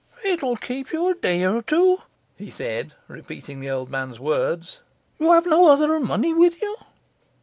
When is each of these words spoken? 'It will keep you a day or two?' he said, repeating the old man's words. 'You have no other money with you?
'It 0.23 0.41
will 0.41 0.55
keep 0.55 0.91
you 0.91 1.07
a 1.09 1.13
day 1.13 1.45
or 1.45 1.61
two?' 1.61 2.01
he 2.35 2.49
said, 2.49 2.95
repeating 3.07 3.59
the 3.59 3.69
old 3.69 3.87
man's 3.91 4.19
words. 4.19 4.79
'You 5.19 5.31
have 5.31 5.45
no 5.45 5.67
other 5.67 5.99
money 5.99 6.33
with 6.33 6.59
you? 6.59 6.75